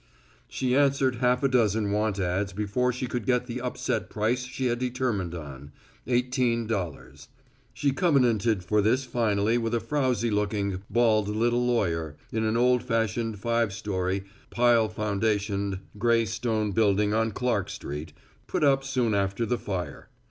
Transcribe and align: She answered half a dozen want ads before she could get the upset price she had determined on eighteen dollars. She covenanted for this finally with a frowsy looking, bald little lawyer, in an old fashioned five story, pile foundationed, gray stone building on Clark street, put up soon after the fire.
She 0.47 0.75
answered 0.75 1.17
half 1.17 1.43
a 1.43 1.47
dozen 1.47 1.91
want 1.91 2.19
ads 2.19 2.53
before 2.53 2.91
she 2.91 3.05
could 3.05 3.23
get 3.23 3.45
the 3.45 3.61
upset 3.61 4.09
price 4.09 4.43
she 4.45 4.65
had 4.65 4.79
determined 4.79 5.35
on 5.35 5.71
eighteen 6.07 6.65
dollars. 6.65 7.27
She 7.71 7.91
covenanted 7.91 8.63
for 8.63 8.81
this 8.81 9.03
finally 9.03 9.59
with 9.59 9.75
a 9.75 9.79
frowsy 9.79 10.31
looking, 10.31 10.81
bald 10.89 11.27
little 11.27 11.67
lawyer, 11.67 12.15
in 12.31 12.43
an 12.45 12.57
old 12.57 12.81
fashioned 12.81 13.37
five 13.37 13.71
story, 13.71 14.23
pile 14.49 14.89
foundationed, 14.89 15.79
gray 15.95 16.25
stone 16.25 16.71
building 16.71 17.13
on 17.13 17.29
Clark 17.29 17.69
street, 17.69 18.11
put 18.47 18.63
up 18.63 18.83
soon 18.83 19.13
after 19.13 19.45
the 19.45 19.59
fire. 19.59 20.09